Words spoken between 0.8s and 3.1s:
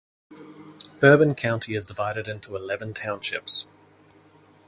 Bourbon County is divided into eleven